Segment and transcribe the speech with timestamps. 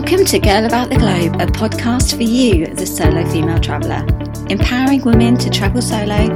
[0.00, 4.02] Welcome to Girl About the Globe, a podcast for you, the solo female traveller,
[4.48, 6.26] empowering women to travel solo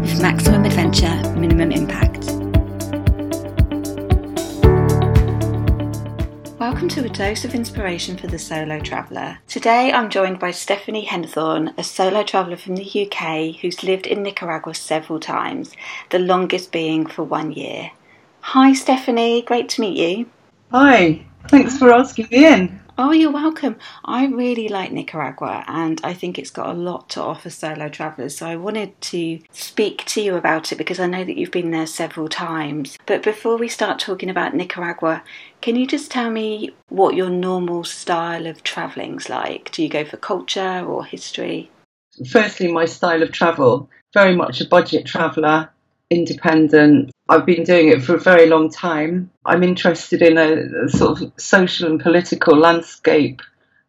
[0.00, 2.26] with maximum adventure, minimum impact.
[6.60, 9.38] Welcome to a dose of inspiration for the solo traveller.
[9.48, 14.22] Today I'm joined by Stephanie Henthorne, a solo traveller from the UK who's lived in
[14.22, 15.72] Nicaragua several times,
[16.10, 17.90] the longest being for one year.
[18.42, 20.26] Hi Stephanie, great to meet you.
[20.72, 22.83] Hi, thanks for asking me in.
[22.96, 23.76] Oh, you're welcome.
[24.04, 28.38] I really like Nicaragua and I think it's got a lot to offer solo travellers.
[28.38, 31.72] So I wanted to speak to you about it because I know that you've been
[31.72, 32.96] there several times.
[33.04, 35.24] But before we start talking about Nicaragua,
[35.60, 39.72] can you just tell me what your normal style of travelling's like?
[39.72, 41.72] Do you go for culture or history?
[42.30, 45.70] Firstly, my style of travel, very much a budget traveller,
[46.10, 49.30] independent, I've been doing it for a very long time.
[49.44, 53.42] I'm interested in a, a sort of social and political landscape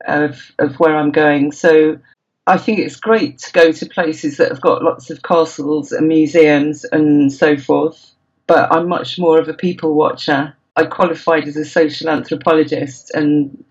[0.08, 1.52] of, of where I'm going.
[1.52, 2.00] So
[2.48, 6.08] I think it's great to go to places that have got lots of castles and
[6.08, 8.12] museums and so forth.
[8.48, 10.56] But I'm much more of a people watcher.
[10.76, 13.64] I qualified as a social anthropologist, and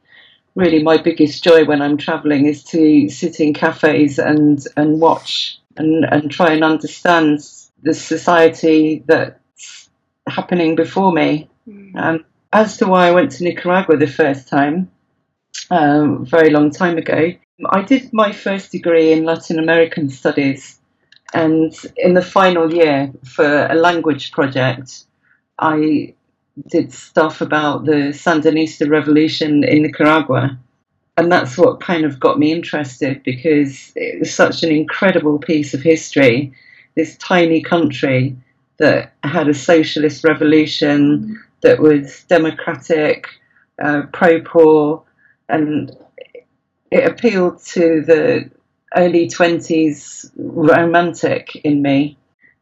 [0.57, 5.59] really my biggest joy when I'm travelling is to sit in cafes and, and watch
[5.77, 7.41] and, and try and understand
[7.85, 9.89] the society that's
[10.29, 11.49] happening before me.
[11.69, 11.97] Mm.
[11.97, 14.91] Um, as to why I went to Nicaragua the first time,
[15.71, 17.33] um, very long time ago,
[17.71, 20.81] I did my first degree in Latin American studies,
[21.33, 25.05] and in the final year for a language project,
[25.59, 26.15] I
[26.69, 30.59] did stuff about the Sandinista revolution in Nicaragua.
[31.17, 35.75] And that's what kind of got me interested because it was such an incredible piece
[35.75, 36.53] of history.
[36.97, 38.37] This tiny country
[38.79, 43.27] that had a socialist revolution that was democratic,
[43.83, 45.03] uh, pro poor,
[45.49, 45.97] and
[46.91, 48.51] it appealed to the
[48.97, 52.17] early 20s romantic in me.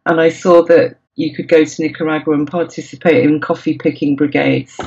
[0.06, 4.78] And I saw that you could go to Nicaragua and participate in coffee picking brigades.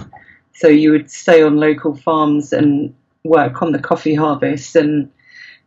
[0.53, 5.11] So you would stay on local farms and work on the coffee harvest and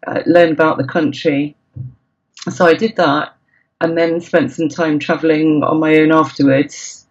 [0.06, 1.56] uh, learn about the country.
[2.50, 3.38] So I did that
[3.80, 7.06] and then spent some time traveling on my own afterwards.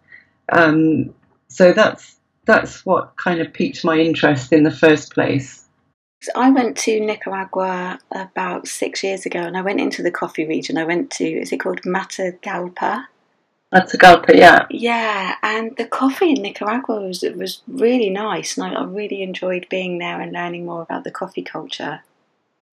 [0.50, 1.14] Um,
[1.48, 5.68] so that's that's what kind of piqued my interest in the first place.
[6.20, 10.46] So I went to Nicaragua about six years ago, and I went into the coffee
[10.46, 10.76] region.
[10.76, 13.04] I went to is it called Matagalpa?
[13.72, 14.66] Matagalpa, yeah.
[14.70, 19.66] Yeah, and the coffee in Nicaragua was was really nice, and I, I really enjoyed
[19.68, 22.02] being there and learning more about the coffee culture.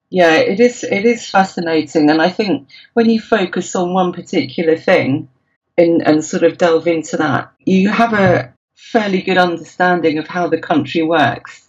[0.10, 0.84] Yeah, it is.
[0.84, 5.30] It is fascinating, and I think when you focus on one particular thing
[5.78, 10.48] and, and sort of delve into that, you have a fairly good understanding of how
[10.48, 11.68] the country works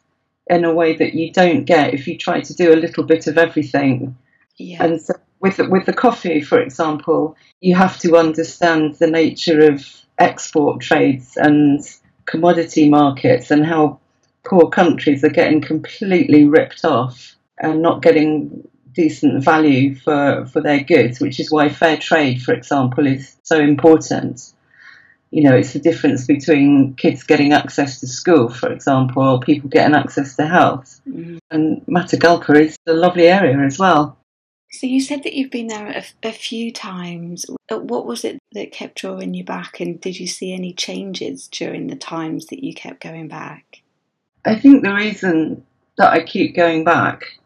[0.49, 3.27] in a way that you don't get if you try to do a little bit
[3.27, 4.17] of everything.
[4.59, 4.85] Yeah.
[4.85, 9.85] And so with with the coffee, for example, you have to understand the nature of
[10.19, 11.81] export trades and
[12.27, 13.99] commodity markets and how
[14.45, 20.81] poor countries are getting completely ripped off and not getting decent value for, for their
[20.81, 24.53] goods, which is why fair trade, for example, is so important.
[25.31, 29.69] You know, it's the difference between kids getting access to school, for example, or people
[29.69, 31.01] getting access to health.
[31.07, 31.39] Mm-hmm.
[31.51, 34.17] And Matagalpa is a lovely area as well.
[34.71, 37.47] So you said that you've been there a, a, few times.
[37.71, 41.49] Uh, what was it that kept drawing you back, and did you see any changes
[41.49, 43.83] during the times that you kept going back?
[44.45, 45.65] I think the reason
[45.99, 47.39] that I keep going back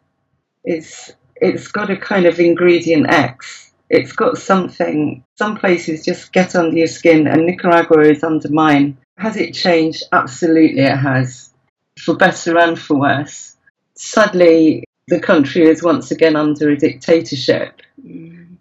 [0.64, 3.72] it's it's got a kind of ingredient X.
[3.88, 5.24] It's got something.
[5.36, 8.96] Some places just get under your skin, and Nicaragua is under mine.
[9.16, 10.04] Has it changed?
[10.12, 11.52] Absolutely, it has,
[11.98, 13.56] for better and for worse.
[13.94, 17.82] Sadly, the country is once again under a dictatorship.
[18.02, 18.56] Mm.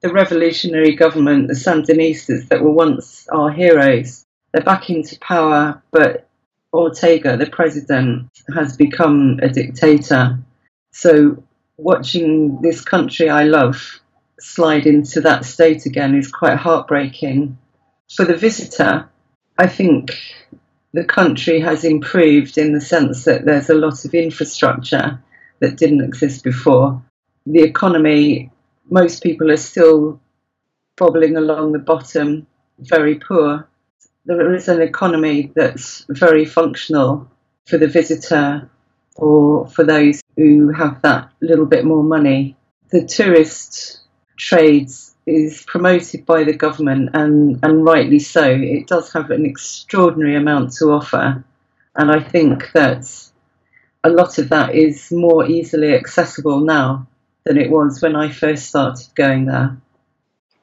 [0.00, 6.28] The revolutionary government, the Sandinistas, that were once our heroes, they're back into power, but
[6.72, 10.38] Ortega, the president, has become a dictator.
[10.90, 11.42] So
[11.76, 14.00] watching this country I love
[14.38, 17.58] slide into that state again is quite heartbreaking.
[18.14, 19.08] For the visitor,
[19.58, 20.10] I think
[20.92, 25.22] the country has improved in the sense that there's a lot of infrastructure
[25.60, 27.02] that didn't exist before.
[27.46, 28.50] The economy,
[28.88, 30.20] most people are still
[30.96, 32.46] bobbling along the bottom,
[32.78, 33.68] very poor.
[34.24, 37.30] There is an economy that's very functional
[37.66, 38.68] for the visitor
[39.16, 42.56] or for those who have that little bit more money.
[42.90, 44.00] The tourist
[44.38, 48.44] trades is promoted by the government and, and rightly so.
[48.48, 51.44] It does have an extraordinary amount to offer.
[51.94, 53.04] And I think that
[54.02, 57.06] a lot of that is more easily accessible now
[57.44, 59.76] than it was when I first started going there.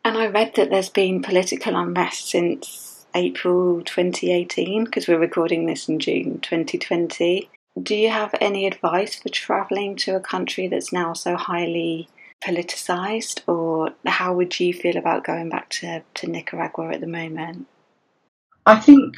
[0.04, 5.88] And I read that there's been political unrest since April 2018 because we're recording this
[5.88, 7.48] in June 2020.
[7.82, 12.08] Do you have any advice for travelling to a country that's now so highly
[12.44, 17.68] politicised, or how would you feel about going back to, to Nicaragua at the moment?
[18.66, 19.16] I think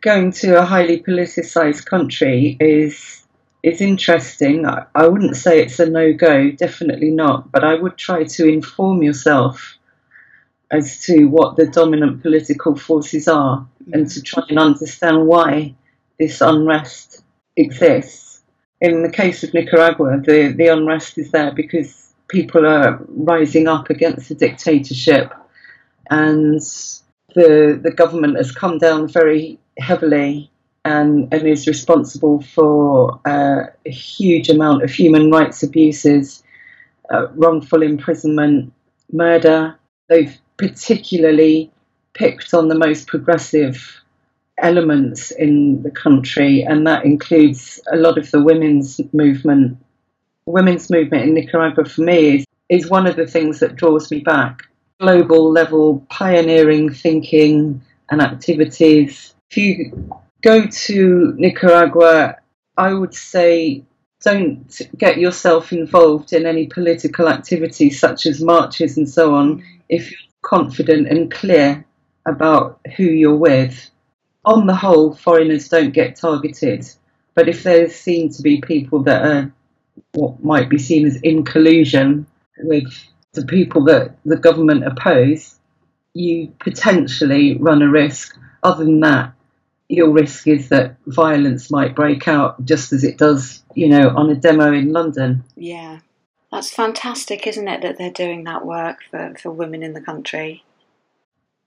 [0.00, 3.24] going to a highly politicised country is
[3.62, 4.66] is interesting.
[4.66, 8.48] I, I wouldn't say it's a no go, definitely not, but I would try to
[8.48, 9.76] inform yourself
[10.70, 15.74] as to what the dominant political forces are and to try and understand why
[16.18, 17.22] this unrest
[17.58, 18.42] exists.
[18.80, 23.90] In the case of Nicaragua, the, the unrest is there because people are rising up
[23.90, 25.32] against the dictatorship
[26.10, 26.60] and
[27.34, 30.50] the, the government has come down very heavily
[30.84, 36.42] and, and is responsible for uh, a huge amount of human rights abuses,
[37.10, 38.72] uh, wrongful imprisonment,
[39.12, 39.76] murder.
[40.08, 41.70] They've particularly
[42.14, 44.02] picked on the most progressive
[44.62, 49.78] elements in the country, and that includes a lot of the women's movement.
[50.46, 54.20] women's movement in Nicaragua, for me, is, is one of the things that draws me
[54.20, 54.62] back.
[55.00, 59.34] Global level pioneering thinking and activities.
[59.50, 60.10] If you
[60.42, 62.36] go to Nicaragua,
[62.76, 63.84] I would say
[64.22, 70.10] don't get yourself involved in any political activities such as marches and so on if
[70.10, 71.84] you're confident and clear
[72.26, 73.90] about who you're with.
[74.48, 76.88] On the whole, foreigners don't get targeted,
[77.34, 79.52] but if there seem to be people that are
[80.12, 82.90] what might be seen as in collusion with
[83.34, 85.54] the people that the government oppose,
[86.14, 88.38] you potentially run a risk.
[88.62, 89.34] Other than that,
[89.90, 94.30] your risk is that violence might break out just as it does, you know, on
[94.30, 95.44] a demo in London.
[95.56, 95.98] Yeah.
[96.50, 100.64] That's fantastic, isn't it, that they're doing that work for, for women in the country?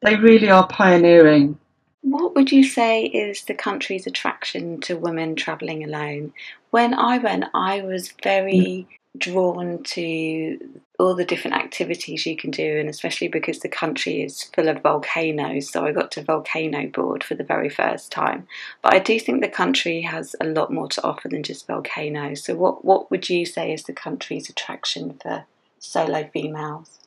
[0.01, 1.59] They really are pioneering.
[2.01, 6.33] What would you say is the country's attraction to women travelling alone?
[6.71, 8.87] When I went, I was very
[9.17, 10.57] drawn to
[10.97, 14.81] all the different activities you can do, and especially because the country is full of
[14.81, 15.69] volcanoes.
[15.69, 18.47] So I got to volcano board for the very first time.
[18.81, 22.43] But I do think the country has a lot more to offer than just volcanoes.
[22.43, 25.45] So, what, what would you say is the country's attraction for
[25.77, 27.00] solo females?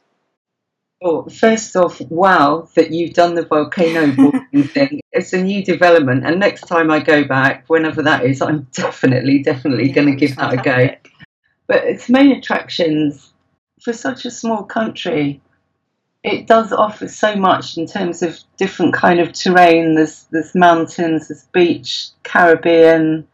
[1.05, 5.01] Well, first off, wow that you've done the volcano boarding thing.
[5.13, 9.43] It's a new development, and next time I go back, whenever that is, I'm definitely,
[9.43, 10.89] definitely yeah, going to give that a go.
[11.67, 13.35] But its main attractions
[13.83, 15.43] for such a small country,
[16.23, 19.97] it does offer so much in terms of different kind of terrain.
[19.97, 23.29] There's there's mountains, there's beach, Caribbean,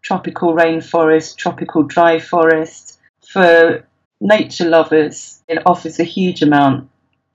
[0.00, 2.98] tropical rainforest, tropical dry forest.
[3.28, 3.86] For
[4.22, 6.89] nature lovers, it offers a huge amount.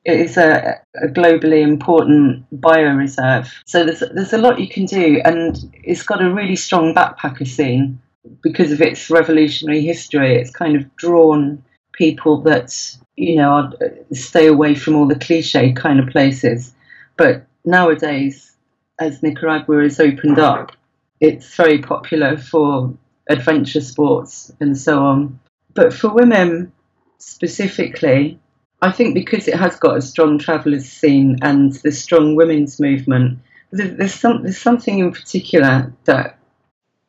[0.05, 3.51] It is a, a globally important bioreserve.
[3.65, 7.47] So there's there's a lot you can do, and it's got a really strong backpacker
[7.47, 7.99] scene
[8.41, 11.63] because of its revolutionary history, it's kind of drawn
[11.93, 13.71] people that you know
[14.11, 16.73] stay away from all the cliche kind of places.
[17.17, 18.55] But nowadays,
[18.99, 20.71] as Nicaragua has opened up,
[21.19, 22.93] it's very popular for
[23.29, 25.39] adventure sports and so on.
[25.74, 26.71] But for women
[27.17, 28.39] specifically,
[28.86, 33.39] I think because it has got a strong travellers scene and the strong women's movement,
[33.72, 36.38] there's, some, there's something in particular that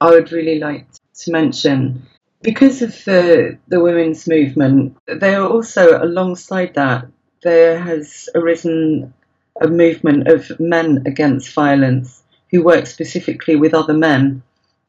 [0.01, 0.87] I would really like
[1.21, 2.07] to mention.
[2.41, 7.09] Because of the, the women's movement, there are also, alongside that,
[7.43, 9.13] there has arisen
[9.61, 14.43] a movement of men against violence who work specifically with other men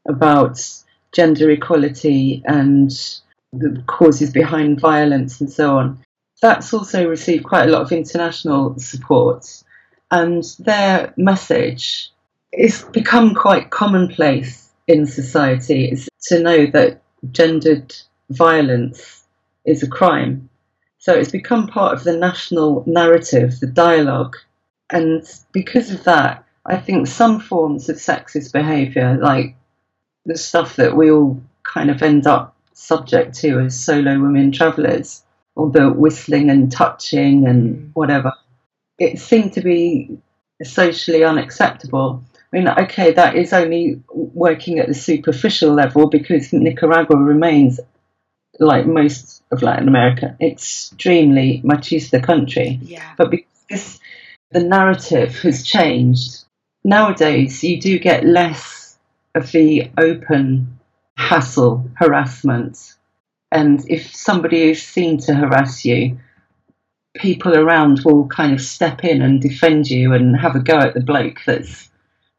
[0.08, 0.58] about
[1.12, 2.90] gender equality and
[3.52, 6.02] the causes behind violence and so on.
[6.40, 9.62] That's also received quite a lot of international support,
[10.10, 12.10] and their message
[12.56, 17.94] has become quite commonplace in society is to know that gendered
[18.30, 19.24] violence
[19.64, 20.48] is a crime.
[20.98, 24.36] So it's become part of the national narrative, the dialogue.
[24.90, 29.56] And because of that, I think some forms of sexist behaviour, like
[30.24, 35.22] the stuff that we all kind of end up subject to as solo women travellers,
[35.58, 37.90] or the whistling and touching and mm.
[37.94, 38.32] whatever,
[38.96, 40.16] it seemed to be
[40.62, 42.22] socially unacceptable.
[42.52, 47.80] I mean, okay, that is only working at the superficial level because Nicaragua remains,
[48.60, 52.78] like most of Latin America, extremely machista country.
[52.80, 53.14] Yeah.
[53.18, 53.98] But because
[54.52, 56.44] the narrative has changed,
[56.84, 58.96] nowadays you do get less
[59.34, 60.78] of the open
[61.16, 62.94] hassle, harassment.
[63.50, 66.18] And if somebody is seen to harass you,
[67.16, 70.94] people around will kind of step in and defend you and have a go at
[70.94, 71.90] the bloke that's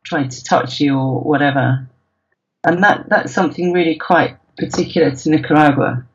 [0.03, 1.87] trying to touch you or whatever.
[2.63, 6.05] And that, that's something really quite particular to Nicaragua.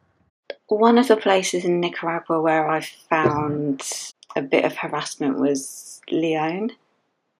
[0.68, 3.82] One of the places in Nicaragua where I found
[4.36, 6.70] a bit of harassment was Leon.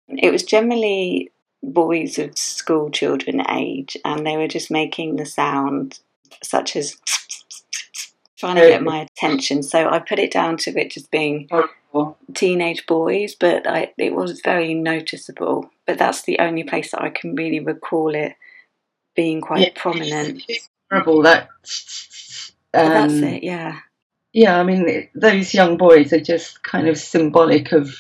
[0.09, 1.31] It was generally
[1.63, 6.01] boys of school children age, and they were just making the sound
[6.43, 6.97] such as
[8.37, 9.63] trying to get my attention.
[9.63, 11.49] So I put it down to it just being
[12.35, 15.71] teenage boys, but I, it was very noticeable.
[15.87, 18.35] But that's the only place that I can really recall it
[19.15, 20.43] being quite yeah, prominent.
[20.49, 21.49] It's terrible that.
[22.73, 23.79] Um, that's it, yeah.
[24.33, 27.97] Yeah, I mean, those young boys are just kind of symbolic of,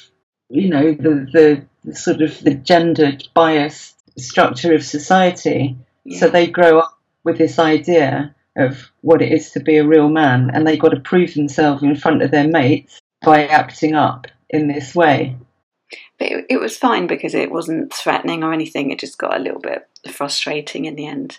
[0.49, 5.77] you know, the, the, the sort of the gendered biased structure of society.
[6.03, 6.19] Yeah.
[6.19, 10.09] So they grow up with this idea of what it is to be a real
[10.09, 14.27] man, and they got to prove themselves in front of their mates by acting up
[14.51, 15.37] in this way.
[16.19, 18.91] But it, it was fine because it wasn't threatening or anything.
[18.91, 21.39] It just got a little bit frustrating in the end.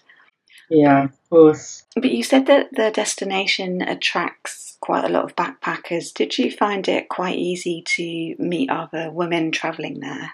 [0.69, 1.83] Yeah, of course.
[1.95, 6.13] But you said that the destination attracts quite a lot of backpackers.
[6.13, 10.33] Did you find it quite easy to meet other women travelling there?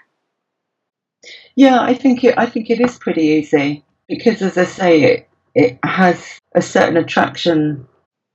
[1.55, 2.37] Yeah, I think it.
[2.37, 6.97] I think it is pretty easy because, as I say, it it has a certain
[6.97, 7.87] attraction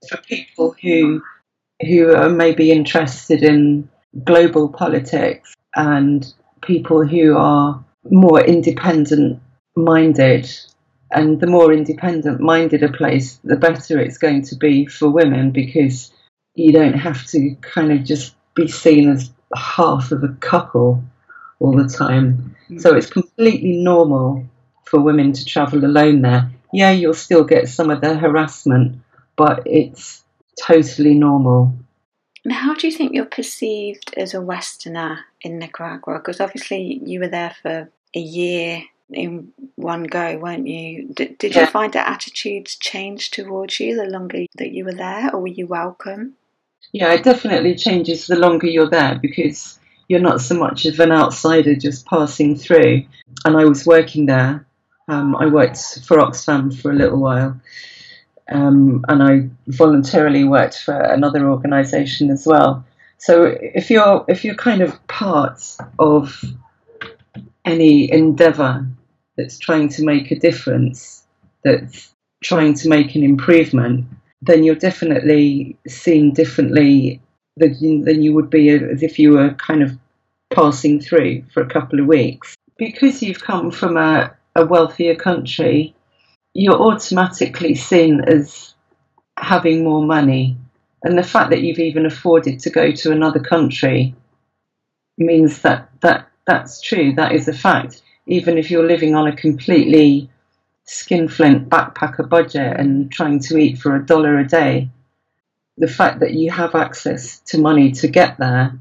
[0.09, 1.21] for people who
[1.81, 3.87] who are maybe interested in
[4.23, 9.39] global politics and people who are more independent
[9.75, 10.49] minded.
[11.11, 15.51] And the more independent minded a place the better it's going to be for women
[15.51, 16.11] because
[16.55, 21.01] you don't have to kind of just be seen as half of a couple
[21.59, 22.55] all the time.
[22.77, 24.45] So it's completely normal
[24.85, 29.01] for women to travel alone there yeah, you'll still get some of the harassment,
[29.35, 30.23] but it's
[30.61, 31.73] totally normal.
[32.43, 36.19] And how do you think you're perceived as a Westerner in Nicaragua?
[36.19, 41.09] Because obviously you were there for a year in one go, weren't you?
[41.13, 41.61] Did, did yeah.
[41.61, 45.47] you find that attitudes change towards you the longer that you were there, or were
[45.47, 46.33] you welcome?
[46.91, 51.11] Yeah, it definitely changes the longer you're there because you're not so much of an
[51.11, 53.03] outsider just passing through.
[53.45, 54.66] And I was working there
[55.07, 57.59] um, I worked for Oxfam for a little while,
[58.49, 62.85] um, and I voluntarily worked for another organisation as well.
[63.17, 66.43] So if you're if you're kind of part of
[67.65, 68.87] any endeavour
[69.35, 71.25] that's trying to make a difference,
[71.63, 74.05] that's trying to make an improvement,
[74.41, 77.21] then you're definitely seen differently
[77.57, 79.97] than you, than you would be as if you were kind of
[80.51, 82.55] passing through for a couple of weeks.
[82.77, 85.95] Because you've come from a, a wealthier country,
[86.53, 88.73] you're automatically seen as
[89.37, 90.57] having more money.
[91.03, 94.15] And the fact that you've even afforded to go to another country
[95.17, 97.13] means that, that that's true.
[97.13, 98.01] That is a fact.
[98.25, 100.29] Even if you're living on a completely
[100.85, 104.89] skinflint backpacker budget and trying to eat for a dollar a day,
[105.77, 108.77] the fact that you have access to money to get there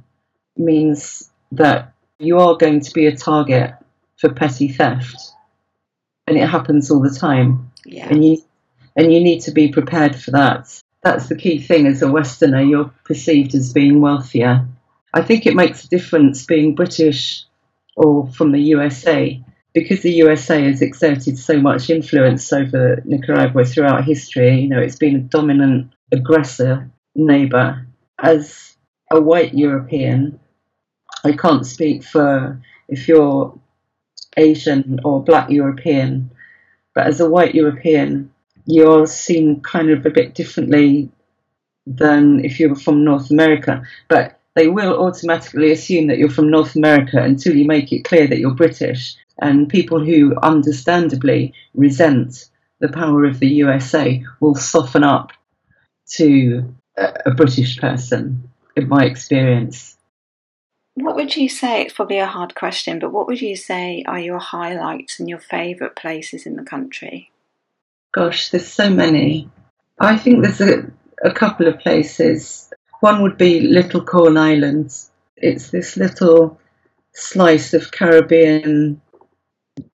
[0.57, 3.75] means that you are going to be a target
[4.17, 5.36] for petty theft
[6.27, 7.71] and it happens all the time.
[7.85, 8.09] Yeah.
[8.09, 8.43] And you
[8.97, 10.81] and you need to be prepared for that.
[11.03, 14.67] That's the key thing as a Westerner, you're perceived as being wealthier.
[15.15, 17.45] I think it makes a difference being British
[17.97, 19.43] or from the USA
[19.73, 24.61] because the USA has exerted so much influence over Nicaragua throughout history.
[24.61, 27.87] You know, it's been a dominant aggressor neighbor.
[28.19, 28.77] As
[29.11, 30.41] a white European,
[31.25, 33.59] I can't speak for if you're
[34.37, 36.31] Asian or black European,
[36.95, 38.33] but as a white European,
[38.67, 41.09] you're seen kind of a bit differently
[41.87, 43.83] than if you were from North America.
[44.09, 48.27] But they will automatically assume that you're from North America until you make it clear
[48.27, 49.15] that you're British.
[49.39, 52.47] And people who understandably resent
[52.81, 55.33] the power of the USA will soften up
[56.13, 59.96] to a, British person, in my experience.
[60.97, 61.83] What would you say?
[61.83, 65.39] It's probably a hard question, but what would you say are your highlights and your
[65.39, 67.31] favourite places in the country?
[68.13, 69.51] Gosh, there's so many.
[70.01, 70.91] I think there's a,
[71.23, 72.73] a couple of places.
[73.01, 75.11] One would be Little Corn Islands.
[75.37, 76.59] It's this little
[77.13, 79.03] slice of Caribbean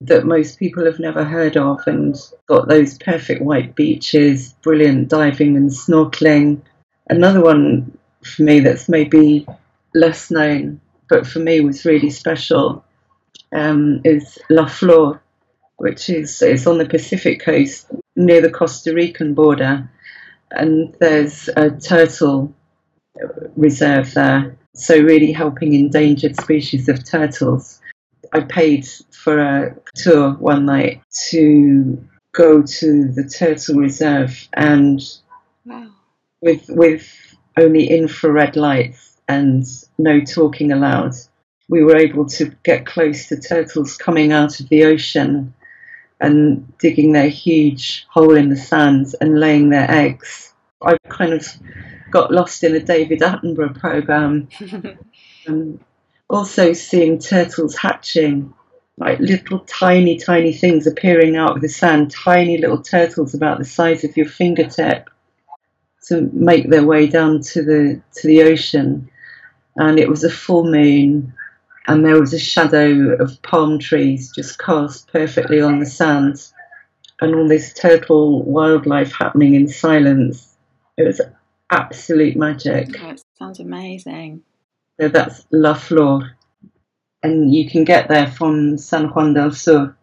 [0.03, 2.15] that most people have never heard of and
[2.47, 6.63] got those perfect white beaches, brilliant diving and snorkeling.
[7.11, 9.49] Another one for me that's maybe
[9.97, 10.81] less known
[11.13, 12.83] but for me was really special
[13.53, 15.23] um, is La Flor,
[15.77, 19.91] which is it's on the Pacific coast near the Costa Rican border,
[20.51, 22.55] and there's a turtle
[23.57, 24.57] reserve there.
[24.75, 27.79] So, really helping endangered species of turtles.
[28.33, 32.03] I paid for a tour one night to
[32.33, 34.99] go to the turtle reserve and
[35.67, 35.91] wow.
[36.41, 39.65] with with only infrared lights and
[39.99, 41.15] no talking allowed
[41.73, 45.55] we were able to get close to turtles coming out of the ocean
[46.21, 50.53] and digging their huge hole in the sand and laying their eggs.
[50.83, 51.47] I kind of
[52.11, 54.49] got lost in a David Attenborough program.
[54.61, 54.99] and
[55.49, 55.81] um,
[56.29, 58.53] also seeing turtles hatching,
[58.99, 63.65] like little tiny, tiny things appearing out of the sand, tiny little turtles about the
[63.65, 65.09] size of your fingertip
[66.09, 69.09] to make their way down to the to the ocean.
[69.77, 71.33] And it was a full moon
[71.87, 76.49] and there was a shadow of palm trees just cast perfectly on the sand,
[77.21, 80.57] and all this turtle wildlife happening in silence.
[80.97, 81.21] It was
[81.71, 82.89] absolute magic.
[83.01, 84.43] Oh, sounds amazing.
[85.01, 86.37] So that's La Flor,
[87.23, 89.97] and you can get there from San Juan del Sur,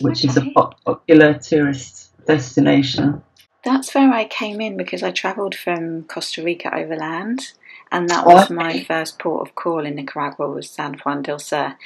[0.00, 0.28] which okay.
[0.28, 0.50] is a
[0.84, 3.22] popular tourist destination.
[3.64, 7.52] That's where I came in because I travelled from Costa Rica overland
[7.92, 8.54] and that was okay.
[8.54, 11.76] my first port of call in Nicaragua was San Juan del Sur.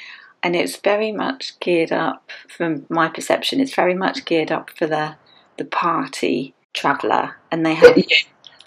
[0.43, 4.85] And it's very much geared up, from my perception, it's very much geared up for
[4.85, 5.15] the
[5.57, 7.37] the party traveller.
[7.51, 7.97] And they have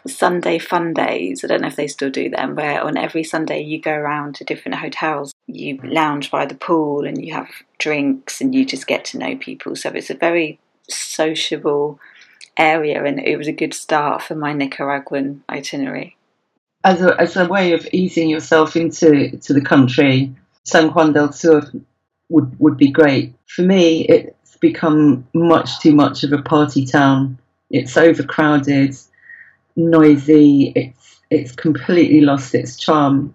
[0.07, 1.45] Sunday fun days.
[1.45, 4.35] I don't know if they still do them, where on every Sunday you go around
[4.37, 8.87] to different hotels, you lounge by the pool and you have drinks and you just
[8.87, 9.77] get to know people.
[9.77, 12.01] So it's a very sociable
[12.57, 16.17] area and it was a good start for my Nicaraguan itinerary
[16.85, 21.33] as a, as a way of easing yourself into to the country, San Juan del
[21.33, 21.71] Sur
[22.29, 23.35] would, would be great.
[23.47, 27.39] For me, it's become much too much of a party town.
[27.71, 28.97] It's overcrowded,
[29.77, 33.35] noisy, it's, it's completely lost its charm.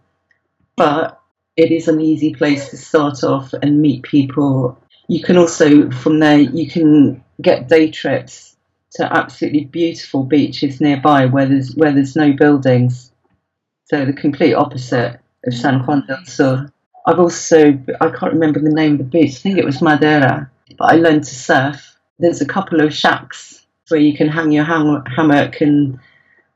[0.76, 1.20] But
[1.56, 4.80] it is an easy place to start off and meet people.
[5.08, 8.56] You can also, from there, you can get day trips
[8.92, 13.12] to absolutely beautiful beaches nearby where there's where there's no buildings
[13.94, 16.68] so the complete opposite of San Juan del Sur.
[17.06, 20.50] I've also, I can't remember the name of the beach, I think it was Madeira,
[20.80, 21.96] but I learned to surf.
[22.18, 26.00] There's a couple of shacks where you can hang your ham- hammock and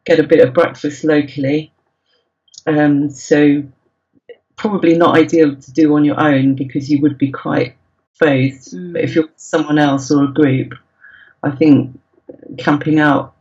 [0.03, 1.71] get a bit of breakfast locally.
[2.65, 3.61] Um, so
[4.55, 7.75] probably not ideal to do on your own because you would be quite
[8.09, 8.73] exposed.
[8.73, 8.93] Mm.
[8.93, 10.73] But if you're with someone else or a group,
[11.43, 11.99] I think
[12.57, 13.35] camping out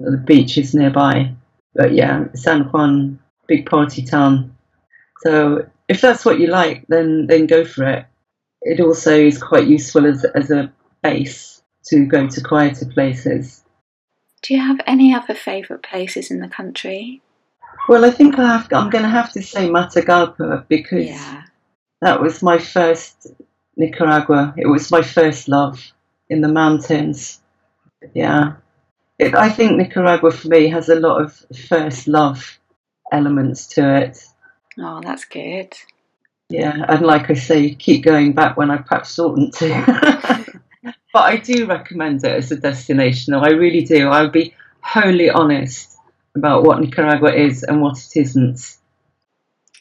[0.00, 1.32] at the beaches nearby.
[1.76, 4.56] But yeah, San Juan big party town.
[5.22, 8.06] So if that's what you like, then then go for it.
[8.62, 13.64] It also is quite useful as as a base to go to quieter places.
[14.42, 17.22] Do you have any other favourite places in the country?
[17.88, 21.44] Well, I think I have, I'm going to have to say Matagalpa because yeah.
[22.00, 23.28] that was my first
[23.76, 24.54] Nicaragua.
[24.56, 25.92] It was my first love
[26.28, 27.40] in the mountains.
[28.14, 28.54] Yeah.
[29.18, 32.58] It, I think Nicaragua for me has a lot of first love
[33.12, 34.24] elements to it.
[34.78, 35.74] Oh, that's good.
[36.48, 40.52] Yeah, and like I say, keep going back when I perhaps oughtn't to.
[41.12, 44.08] but I do recommend it as a destination, though I really do.
[44.08, 45.96] I'll be wholly honest
[46.36, 48.76] about what Nicaragua is and what it isn't.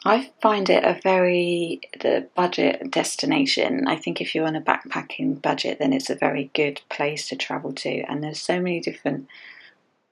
[0.07, 3.87] I find it a very the budget destination.
[3.87, 7.35] I think if you're on a backpacking budget, then it's a very good place to
[7.35, 8.01] travel to.
[8.01, 9.27] And there's so many different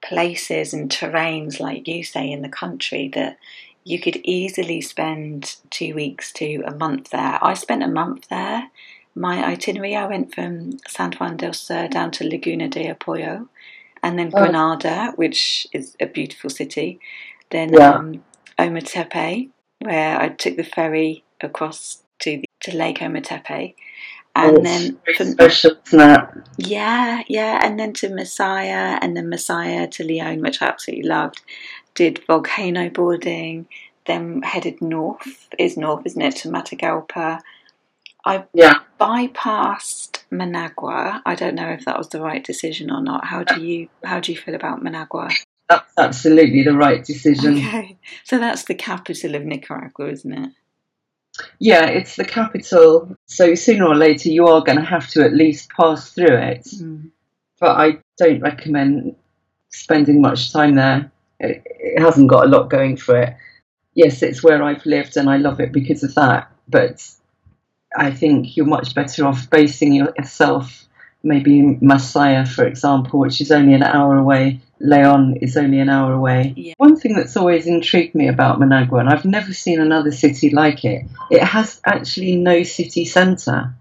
[0.03, 3.37] places and terrains, like you say, in the country that
[3.83, 7.39] you could easily spend two weeks to a month there.
[7.41, 8.69] I spent a month there.
[9.15, 13.47] My itinerary, I went from San Juan del Sur down to Laguna de Apoyo
[14.01, 14.39] and then oh.
[14.39, 16.99] Granada, which is a beautiful city.
[17.49, 17.93] Then yeah.
[17.93, 18.23] um,
[18.57, 23.75] Ometepe, where I took the ferry across to, the, to Lake Ometepe
[24.35, 25.71] and oh, then from, special,
[26.57, 31.41] Yeah, yeah, and then to Masaya, and then Masaya to Leon, which I absolutely loved.
[31.93, 33.67] Did volcano boarding,
[34.05, 35.47] then headed north.
[35.59, 37.41] Is north, isn't it, to Matagalpa?
[38.25, 38.79] I yeah.
[38.99, 41.21] bypassed Managua.
[41.25, 43.25] I don't know if that was the right decision or not.
[43.25, 45.29] How do you how do you feel about Managua?
[45.69, 47.57] That's absolutely the right decision.
[47.57, 50.51] Okay, so that's the capital of Nicaragua, isn't it?
[51.59, 53.15] Yeah, it's the capital.
[53.25, 56.65] So sooner or later, you are going to have to at least pass through it.
[56.65, 57.11] Mm.
[57.59, 59.15] But I don't recommend
[59.69, 61.11] spending much time there.
[61.39, 63.35] It, it hasn't got a lot going for it.
[63.95, 66.51] Yes, it's where I've lived and I love it because of that.
[66.67, 67.07] But
[67.97, 70.87] I think you're much better off basing yourself
[71.23, 74.59] maybe Masaya, for example, which is only an hour away.
[74.79, 76.53] Leon is only an hour away.
[76.57, 76.73] Yeah.
[76.77, 80.83] One thing that's always intrigued me about Managua, and I've never seen another city like
[80.83, 83.73] it, it has actually no city centre.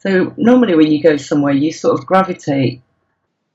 [0.00, 2.82] So normally when you go somewhere, you sort of gravitate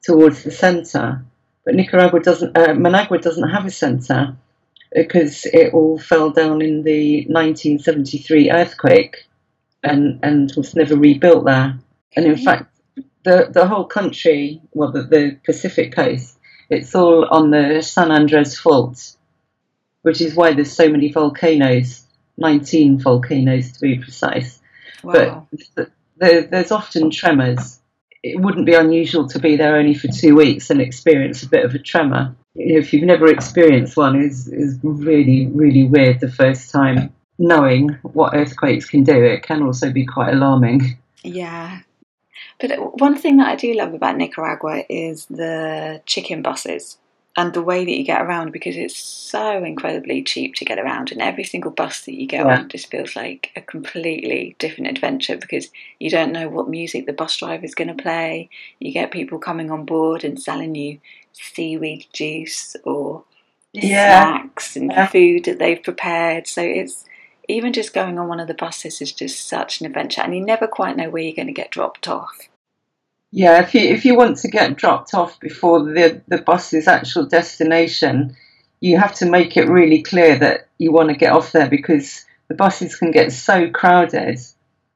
[0.03, 1.25] towards the centre,
[1.65, 2.57] but Nicaragua doesn't.
[2.57, 4.37] Uh, Managua doesn't have a centre
[4.93, 9.25] because it all fell down in the 1973 earthquake,
[9.83, 11.79] and and was never rebuilt there.
[12.15, 12.74] And in fact,
[13.25, 16.37] the the whole country, well, the, the Pacific coast,
[16.69, 19.17] it's all on the San Andres Fault,
[20.03, 22.05] which is why there's so many volcanoes,
[22.37, 24.61] 19 volcanoes to be precise.
[25.03, 25.47] Wow.
[25.51, 27.79] But th- there, there's often tremors.
[28.23, 31.65] It wouldn't be unusual to be there only for two weeks and experience a bit
[31.65, 32.35] of a tremor.
[32.55, 37.13] If you've never experienced one, is is really really weird the first time.
[37.37, 40.97] Knowing what earthquakes can do, it can also be quite alarming.
[41.21, 41.81] Yeah.
[42.59, 46.97] But one thing that I do love about Nicaragua is the chicken buses
[47.37, 51.11] and the way that you get around because it's so incredibly cheap to get around.
[51.11, 52.59] And every single bus that you get Yeah.
[52.59, 57.13] on just feels like a completely different adventure because you don't know what music the
[57.13, 58.49] bus driver is going to play.
[58.79, 60.99] You get people coming on board and selling you
[61.33, 63.25] seaweed juice or
[63.73, 65.07] snacks and Yeah.
[65.07, 66.47] food that they've prepared.
[66.47, 67.05] So it's
[67.47, 70.43] even just going on one of the buses is just such an adventure, and you
[70.43, 72.49] never quite know where you're going to get dropped off.
[73.31, 77.25] Yeah, if you if you want to get dropped off before the the bus's actual
[77.25, 78.35] destination,
[78.79, 82.25] you have to make it really clear that you want to get off there because
[82.47, 84.39] the buses can get so crowded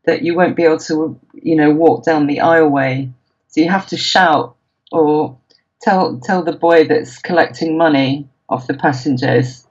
[0.05, 3.11] that you won't be able to you know walk down the aisleway.
[3.47, 4.55] So you have to shout
[4.91, 5.37] or
[5.81, 9.67] tell tell the boy that's collecting money off the passengers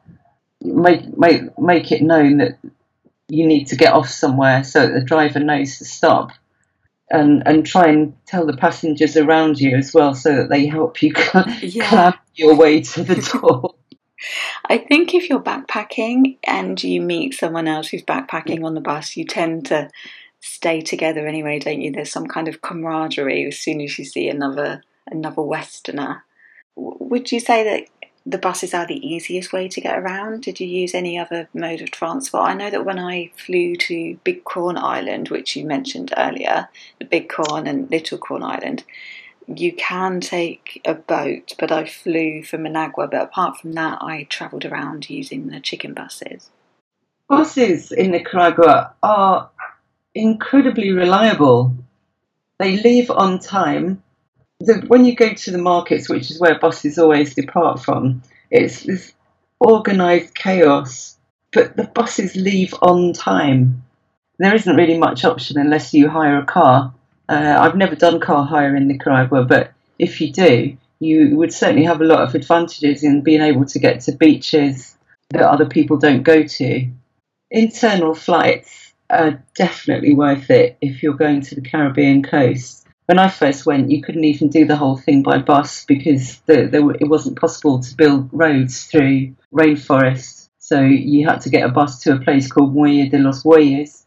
[0.62, 2.58] make make make it known that
[3.28, 6.30] you need to get off somewhere so that the driver knows to stop
[7.10, 11.02] and and try and tell the passengers around you as well so that they help
[11.02, 11.88] you cl- Yeah.
[11.88, 13.74] clamp your way to the door.
[14.68, 19.16] I think if you're backpacking and you meet someone else who's backpacking on the bus,
[19.16, 19.90] you tend to
[20.40, 21.92] stay together anyway, don't you?
[21.92, 26.24] There's some kind of camaraderie as soon as you see another another Westerner.
[26.76, 27.97] W- Would you say that
[28.28, 30.42] the buses are the easiest way to get around?
[30.42, 32.48] Did you use any other mode of transport?
[32.48, 37.06] I know that when I flew to Big Corn Island, which you mentioned earlier, the
[37.06, 38.84] Big Corn and Little Corn Island,
[39.46, 43.08] you can take a boat, but I flew from Managua.
[43.08, 46.50] But apart from that, I travelled around using the chicken buses.
[47.28, 49.48] Buses in Nicaragua are
[50.14, 51.74] incredibly reliable.
[52.58, 54.02] They leave on time.
[54.60, 58.82] The, when you go to the markets, which is where buses always depart from, it's
[58.82, 59.12] this
[59.60, 61.16] organised chaos.
[61.52, 63.84] But the buses leave on time.
[64.38, 66.92] There isn't really much option unless you hire a car.
[67.28, 71.84] Uh, I've never done car hire in Nicaragua, but if you do, you would certainly
[71.84, 74.96] have a lot of advantages in being able to get to beaches
[75.30, 76.88] that other people don't go to
[77.50, 82.77] internal flights are definitely worth it if you're going to the Caribbean coast.
[83.08, 86.68] When I first went, you couldn't even do the whole thing by bus because the,
[86.82, 90.50] were- it wasn't possible to build roads through rainforest.
[90.58, 94.04] So you had to get a bus to a place called Muelle de los Bueyes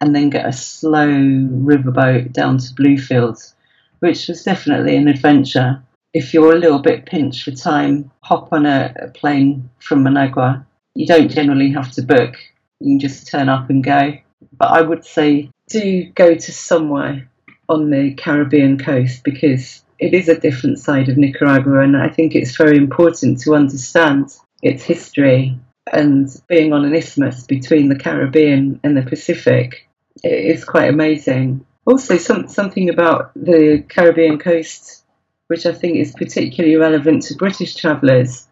[0.00, 3.56] and then get a slow riverboat down to Bluefields,
[3.98, 5.82] which was definitely an adventure.
[6.12, 10.64] If you're a little bit pinched for time, hop on a, a plane from Managua.
[10.94, 12.36] You don't generally have to book
[12.80, 14.12] you can just turn up and go.
[14.56, 17.28] But I would say do go to somewhere
[17.68, 22.34] on the Caribbean coast because it is a different side of Nicaragua, and I think
[22.34, 25.58] it's very important to understand its history
[25.92, 29.88] and being on an isthmus between the Caribbean and the Pacific.
[30.22, 31.66] Is quite amazing.
[31.86, 35.04] Also, some, something about the Caribbean coast,
[35.48, 38.46] which I think is particularly relevant to British travellers.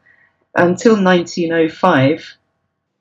[0.55, 2.37] Until 1905,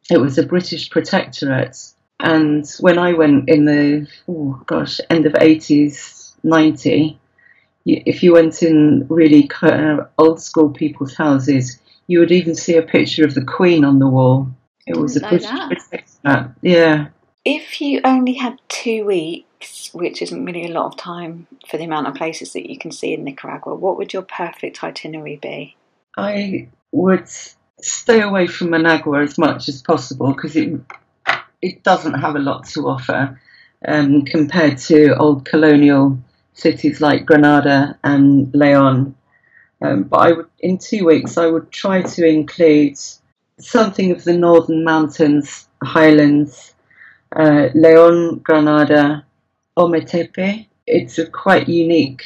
[0.10, 1.78] it was a British protectorate.
[2.22, 7.20] And when I went in the, oh gosh, end of 80s, 90,
[7.86, 12.78] if you went in really kind of old school people's houses, you would even see
[12.78, 14.50] a picture of the Queen on the wall.
[14.86, 16.52] It was a Didn't know British that.
[16.62, 17.08] Yeah.
[17.44, 21.86] If you only had two weeks, which isn't really a lot of time for the
[21.86, 25.76] amount of places that you can see in Nicaragua, what would your perfect itinerary be?
[26.18, 27.28] I would
[27.82, 30.80] stay away from Managua as much as possible because it
[31.62, 33.40] it doesn't have a lot to offer
[33.88, 36.18] um, compared to old colonial
[36.54, 39.16] cities like Granada and Leon.
[39.82, 42.98] Um, but I would, in two weeks, I would try to include
[43.60, 46.74] something of the northern mountains, highlands,
[47.36, 49.26] uh, Leon, Granada,
[49.78, 52.24] Ometepe, it's a quite unique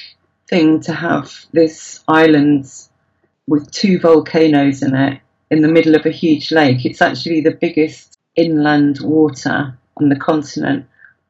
[0.48, 2.66] thing to have this island
[3.48, 5.22] with two volcanoes in it
[5.52, 6.86] in the middle of a huge lake.
[6.86, 10.86] It's actually the biggest inland water on the continent,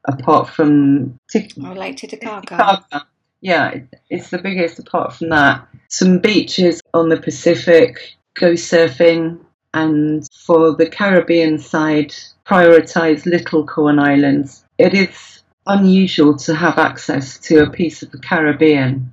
[0.06, 2.41] apart from Tic- oh, Lake Titicaca.
[2.41, 3.08] Titicaca.
[3.41, 5.68] Yeah, it's the biggest apart from that.
[5.89, 9.39] Some beaches on the Pacific, go surfing,
[9.74, 12.15] and for the Caribbean side,
[12.46, 14.65] prioritize Little Corn Islands.
[14.78, 19.12] It is unusual to have access to a piece of the Caribbean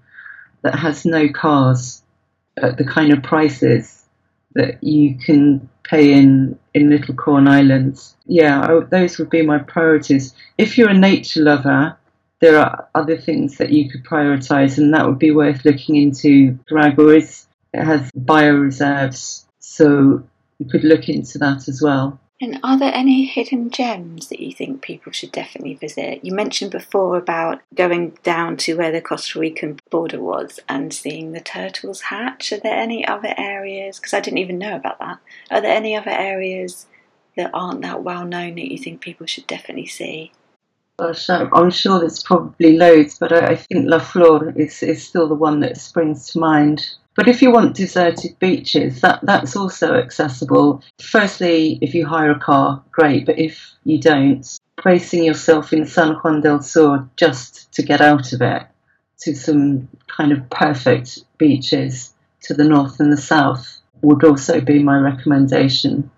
[0.63, 2.03] that has no cars
[2.57, 4.02] at the kind of prices
[4.55, 8.17] that you can pay in in Little Corn Islands.
[8.27, 10.35] Yeah, I, those would be my priorities.
[10.59, 11.97] If you're a nature lover,
[12.41, 16.59] there are other things that you could prioritize, and that would be worth looking into.
[16.71, 20.23] Nicaragua is, it has bioreserves, so
[20.59, 22.19] you could look into that as well.
[22.43, 26.25] And are there any hidden gems that you think people should definitely visit?
[26.25, 31.31] You mentioned before about going down to where the Costa Rican border was and seeing
[31.31, 32.53] the turtles hatch.
[32.53, 34.01] Are there any other areas?
[34.01, 35.21] Because I didn't even know about that.
[35.53, 36.87] Are there any other areas
[37.37, 40.33] that aren't that well known that you think people should definitely see?
[40.99, 45.37] Gosh, I'm sure there's probably loads, but I think La Flor is, is still the
[45.37, 46.91] one that springs to mind.
[47.15, 50.83] But if you want deserted beaches, that, that's also accessible.
[51.01, 53.27] Firstly, if you hire a car, great.
[53.27, 54.47] But if you don't,
[54.77, 58.67] placing yourself in San Juan del Sur just to get out of it
[59.21, 64.83] to some kind of perfect beaches to the north and the south would also be
[64.83, 66.11] my recommendation.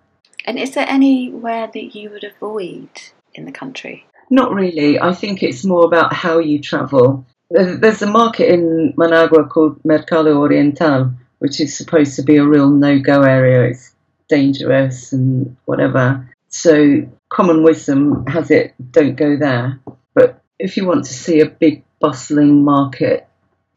[0.46, 2.88] And is there anywhere that you would avoid
[3.34, 4.06] in the country?
[4.30, 4.98] Not really.
[4.98, 7.26] I think it's more about how you travel.
[7.54, 12.68] There's a market in Managua called Mercado Oriental, which is supposed to be a real
[12.68, 13.70] no go area.
[13.70, 13.94] It's
[14.28, 16.28] dangerous and whatever.
[16.48, 19.78] So, common wisdom has it don't go there.
[20.14, 23.28] But if you want to see a big, bustling market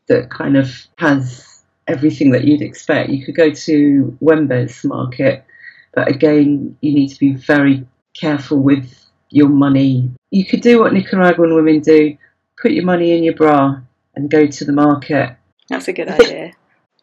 [0.08, 5.46] that kind of has everything that you'd expect, you could go to Huembes market.
[5.94, 7.86] But again, you need to be very
[8.16, 8.92] careful with
[9.30, 10.10] your money.
[10.32, 12.18] You could do what Nicaraguan women do
[12.58, 13.80] put your money in your bra
[14.16, 15.36] and go to the market.
[15.70, 16.54] That's a good idea.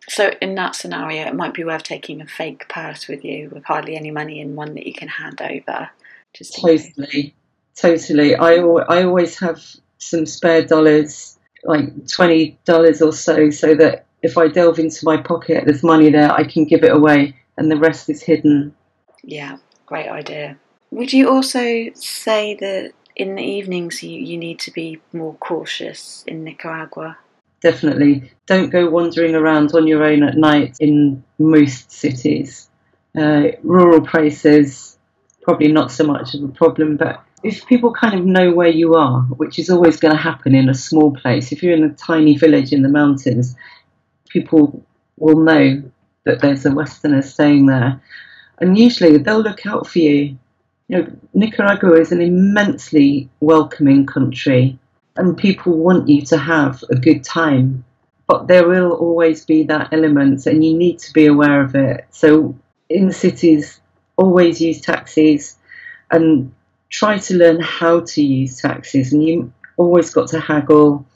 [0.08, 3.64] so, in that scenario, it might be worth taking a fake purse with you with
[3.64, 5.90] hardly any money in one that you can hand over.
[6.32, 7.34] Just totally,
[7.76, 8.34] totally.
[8.34, 9.62] I, I always have
[9.98, 15.64] some spare dollars, like $20 or so, so that if I delve into my pocket,
[15.66, 18.74] there's money there, I can give it away, and the rest is hidden.
[19.22, 20.58] Yeah, great idea.
[20.90, 26.24] Would you also say that in the evenings you, you need to be more cautious
[26.27, 27.18] in Nicaragua.
[27.61, 28.31] Definitely.
[28.46, 32.68] Don't go wandering around on your own at night in most cities.
[33.16, 34.98] Uh, rural places,
[35.42, 38.94] probably not so much of a problem, but if people kind of know where you
[38.94, 41.94] are, which is always going to happen in a small place, if you're in a
[41.94, 43.55] tiny village in the mountains,
[44.29, 44.85] people
[45.16, 45.83] will know
[46.24, 48.00] that there's a Westerner staying there.
[48.59, 50.38] And usually they'll look out for you
[50.88, 54.78] you know, Nicaragua is an immensely welcoming country
[55.16, 57.84] and people want you to have a good time.
[58.26, 62.06] But there will always be that element and you need to be aware of it.
[62.10, 62.56] So
[62.88, 63.80] in cities,
[64.16, 65.56] always use taxis
[66.10, 66.54] and
[66.90, 69.12] try to learn how to use taxis.
[69.12, 71.06] And you always got to haggle,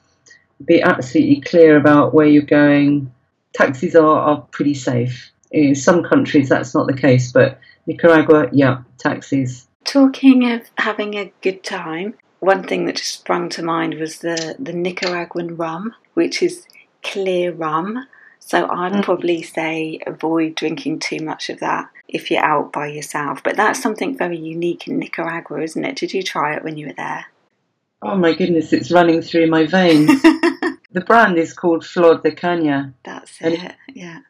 [0.64, 3.12] be absolutely clear about where you're going.
[3.54, 5.30] Taxis are, are pretty safe.
[5.50, 9.66] In some countries, that's not the case, but Nicaragua, yeah, taxis.
[9.84, 14.56] Talking of having a good time, one thing that just sprung to mind was the,
[14.58, 16.66] the Nicaraguan rum, which is
[17.02, 18.06] clear rum.
[18.40, 19.02] So I'd mm.
[19.02, 23.42] probably say avoid drinking too much of that if you're out by yourself.
[23.42, 25.96] But that's something very unique in Nicaragua, isn't it?
[25.96, 27.26] Did you try it when you were there?
[28.00, 30.22] Oh my goodness, it's running through my veins.
[30.92, 32.92] the brand is called Flor de Caña.
[33.04, 34.20] That's it, yeah.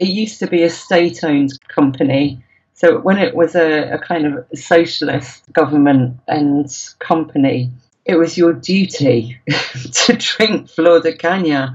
[0.00, 2.42] It, used to be a state owned company
[2.80, 6.66] so when it was a, a kind of socialist government and
[6.98, 7.70] company,
[8.06, 9.38] it was your duty
[9.92, 11.74] to drink Flor de Caña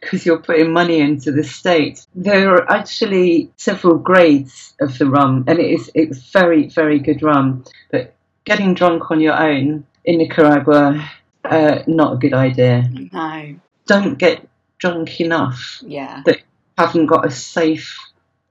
[0.00, 2.06] because you're putting money into the state.
[2.14, 7.20] There are actually several grades of the rum, and it is it's very very good
[7.20, 7.64] rum.
[7.90, 11.10] But getting drunk on your own in Nicaragua,
[11.44, 12.88] uh, not a good idea.
[13.12, 13.56] No.
[13.86, 15.82] Don't get drunk enough.
[15.84, 16.22] Yeah.
[16.26, 16.42] That
[16.76, 17.98] haven't got a safe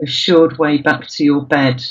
[0.02, 1.84] assured way back to your bed.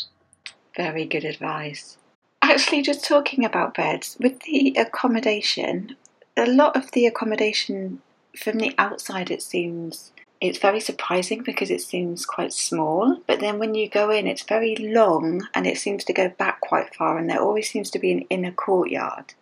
[0.77, 1.99] Very good advice.
[2.41, 5.97] Actually, just talking about beds, with the accommodation,
[6.37, 8.01] a lot of the accommodation
[8.37, 13.61] from the outside it seems it's very surprising because it seems quite small, but then
[13.61, 17.17] when you go in, it's very long and it seems to go back quite far,
[17.17, 19.35] and there always seems to be an inner courtyard.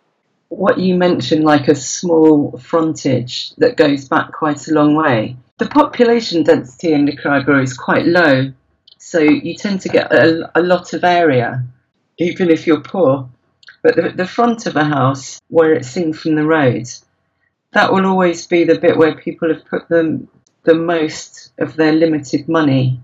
[0.49, 5.67] what you mentioned, like a small frontage that goes back quite a long way, the
[5.67, 8.51] population density in Nicaragua is quite low.
[8.97, 11.63] So you tend to get a, a lot of area,
[12.17, 13.29] even if you're poor.
[13.83, 16.87] But the, the front of a house, where it's seen from the road,
[17.73, 20.25] that will always be the bit where people have put the,
[20.63, 22.99] the most of their limited money.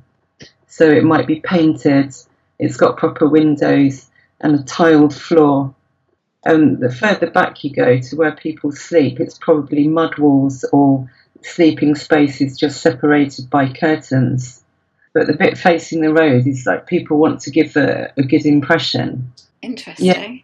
[0.66, 2.16] So it might be painted,
[2.58, 4.10] it's got proper windows
[4.42, 5.76] and a tiled floor.
[6.44, 11.08] And the further back you go to where people sleep, it's probably mud walls or
[11.44, 14.64] sleeping spaces just separated by curtains.
[15.14, 18.46] But the bit facing the road is like people want to give a, a good
[18.46, 19.34] impression.
[19.62, 20.06] Interesting.
[20.06, 20.38] Yeah.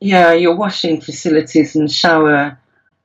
[0.00, 2.58] Yeah, your washing facilities and shower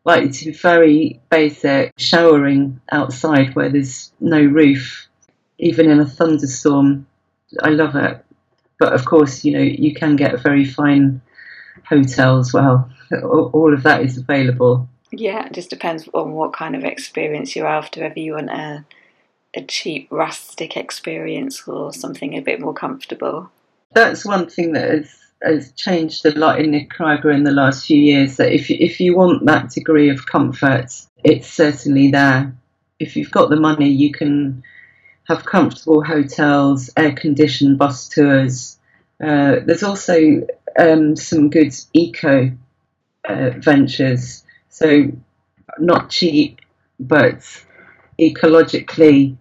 [0.05, 5.07] likely to be very basic, showering outside where there's no roof,
[5.57, 7.07] even in a thunderstorm.
[7.61, 8.23] I love it.
[8.79, 11.21] But of course, you know, you can get a very fine
[11.87, 12.89] hotel as well.
[13.23, 14.89] All of that is available.
[15.15, 18.83] Yeah, it just depends on what kind of experience you're after, whether you want a,
[19.53, 23.51] a cheap, rustic experience or something a bit more comfortable.
[23.93, 27.97] That's one thing that has, has changed a lot in Nicaragua in the last few
[27.97, 28.37] years.
[28.37, 30.91] That if, if you want that degree of comfort,
[31.23, 32.51] it's certainly there.
[32.99, 34.63] If you've got the money, you can
[35.25, 38.79] have comfortable hotels, air conditioned bus tours.
[39.23, 40.47] Uh, there's also
[40.77, 42.51] um, some good eco
[43.29, 44.43] uh, ventures,
[44.73, 45.11] so
[45.77, 46.59] not cheap,
[46.99, 47.41] but
[48.19, 49.37] ecologically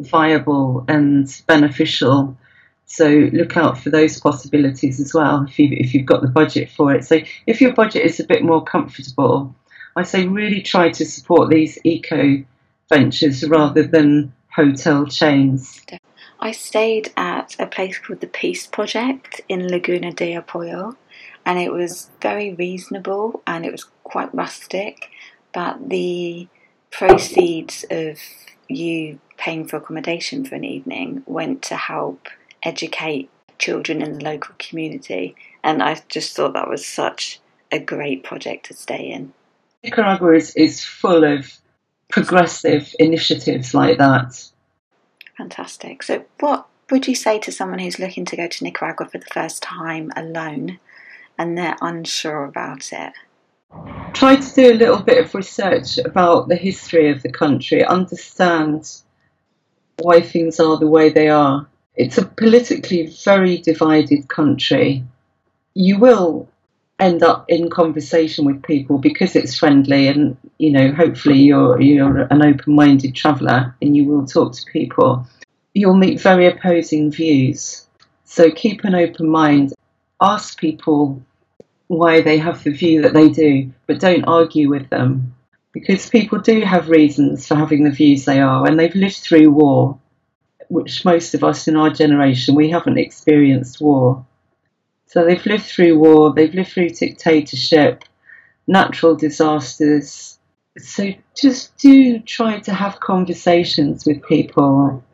[0.00, 2.36] viable and beneficial.
[2.84, 6.68] So look out for those possibilities as well if you if you've got the budget
[6.68, 7.04] for it.
[7.04, 9.54] So if your budget is a bit more comfortable,
[9.94, 12.44] I say really try to support these eco
[12.88, 15.80] ventures rather than hotel chains.
[16.40, 20.96] I stayed at a place called the Peace Project in Laguna de Apoyo,
[21.44, 25.10] and it was very reasonable and it was quite rustic,
[25.52, 26.48] but the
[26.90, 28.18] proceeds of
[28.68, 32.28] you paying for accommodation for an evening went to help
[32.62, 33.28] educate
[33.58, 38.66] children in the local community, and I just thought that was such a great project
[38.66, 39.32] to stay in.
[39.82, 41.52] Nicaragua is, is full of
[42.08, 44.48] progressive initiatives like that.
[45.36, 46.02] Fantastic.
[46.02, 49.26] So, what would you say to someone who's looking to go to Nicaragua for the
[49.26, 50.78] first time alone
[51.42, 53.12] and they're unsure about it?
[54.12, 58.88] Try to do a little bit of research about the history of the country, understand
[59.98, 61.66] why things are the way they are.
[61.96, 65.04] It's a politically very divided country.
[65.74, 66.48] You will
[67.00, 72.20] end up in conversation with people because it's friendly and you know hopefully you're you're
[72.30, 75.26] an open-minded traveller and you will talk to people
[75.74, 77.88] you'll meet very opposing views
[78.24, 79.72] so keep an open mind
[80.20, 81.20] ask people
[81.96, 85.34] why they have the view that they do but don't argue with them.
[85.72, 89.50] Because people do have reasons for having the views they are and they've lived through
[89.50, 89.98] war
[90.68, 94.24] which most of us in our generation we haven't experienced war.
[95.06, 98.04] So they've lived through war, they've lived through dictatorship,
[98.66, 100.38] natural disasters.
[100.78, 105.04] So just do try to have conversations with people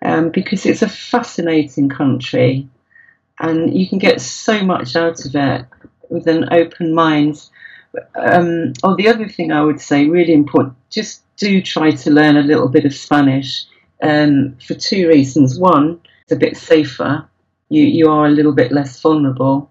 [0.00, 2.68] um, because it's a fascinating country
[3.40, 5.66] and you can get so much out of it
[6.08, 7.48] with an open mind.
[8.14, 12.36] Um, oh, the other thing I would say, really important, just do try to learn
[12.36, 13.64] a little bit of Spanish
[14.02, 15.58] um, for two reasons.
[15.58, 17.28] One, it's a bit safer
[17.68, 19.70] you, you are a little bit less vulnerable.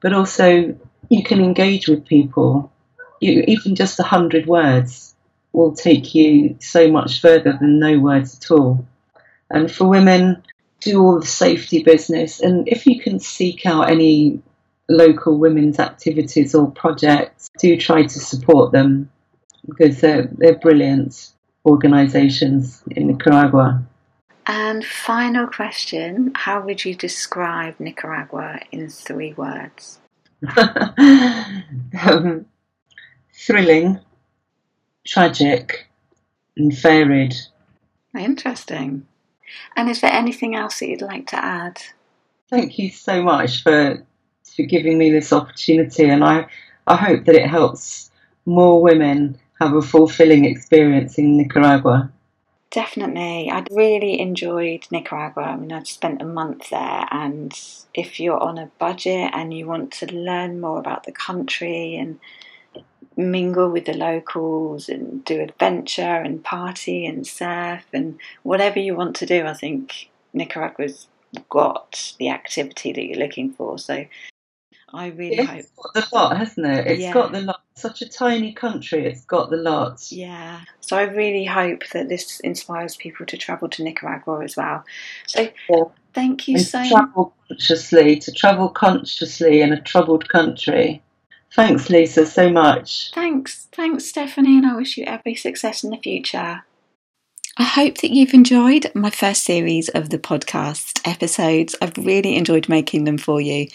[0.00, 0.76] But also,
[1.08, 2.72] you can engage with people.
[3.20, 5.14] You, even just a hundred words
[5.52, 8.86] will take you so much further than no words at all.
[9.50, 10.42] And for women,
[10.80, 12.40] do all the safety business.
[12.40, 14.40] And if you can seek out any
[14.88, 19.10] local women's activities or projects, do try to support them
[19.66, 21.32] because they're, they're brilliant
[21.64, 23.82] organisations in Nicaragua.
[24.46, 30.00] And final question How would you describe Nicaragua in three words?
[30.56, 32.46] um,
[33.32, 34.00] thrilling,
[35.06, 35.86] tragic,
[36.56, 37.34] and varied.
[38.18, 39.06] Interesting.
[39.76, 41.80] And is there anything else that you'd like to add?
[42.50, 44.04] Thank you so much for
[44.54, 46.46] for giving me this opportunity, and I
[46.86, 48.10] I hope that it helps
[48.44, 52.10] more women have a fulfilling experience in Nicaragua.
[52.70, 53.50] Definitely.
[53.50, 55.42] I'd really enjoyed Nicaragua.
[55.42, 57.52] I mean, I'd spent a month there, and
[57.94, 62.18] if you're on a budget and you want to learn more about the country and
[63.14, 69.16] mingle with the locals and do adventure and party and surf and whatever you want
[69.16, 71.08] to do, I think Nicaragua's
[71.48, 73.78] got the activity that you're looking for.
[73.78, 74.06] So
[74.94, 75.58] I really it's hope.
[75.58, 76.86] It's got the lot, hasn't it?
[76.86, 77.12] It's Yeah.
[77.12, 77.62] got the lot.
[77.74, 80.12] Such a tiny country, it's got the lot.
[80.12, 80.60] Yeah.
[80.80, 84.84] So I really hope that this inspires people to travel to Nicaragua as well.
[85.26, 85.84] So Yeah.
[86.12, 91.02] thank you And so to travel consciously, to travel consciously in a troubled country.
[91.54, 93.10] Thanks, Lisa, so much.
[93.14, 96.64] Thanks, thanks, Stephanie, and I wish you every success in the future.
[97.58, 101.76] I hope that you've enjoyed my first series of the podcast episodes.
[101.82, 103.66] I've really enjoyed making them for you,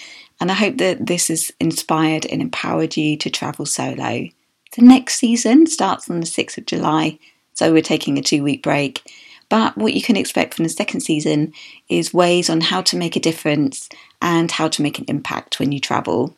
[0.41, 4.29] and I hope that this has inspired and empowered you to travel solo.
[4.75, 7.19] The next season starts on the 6th of July,
[7.53, 9.03] so we're taking a two week break.
[9.47, 11.53] But what you can expect from the second season
[11.87, 13.89] is ways on how to make a difference
[14.23, 16.35] and how to make an impact when you travel.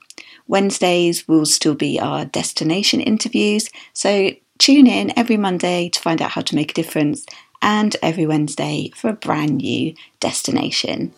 [0.49, 6.31] Wednesdays will still be our destination interviews, so tune in every Monday to find out
[6.31, 7.25] how to make a difference,
[7.61, 11.11] and every Wednesday for a brand new destination.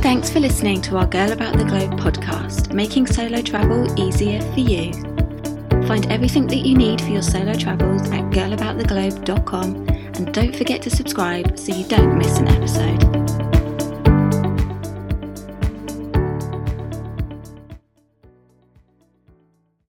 [0.00, 4.60] Thanks for listening to our Girl About the Globe podcast, making solo travel easier for
[4.60, 4.92] you.
[5.86, 10.90] Find everything that you need for your solo travels at girlabouttheglobe.com and don't forget to
[10.90, 13.39] subscribe so you don't miss an episode.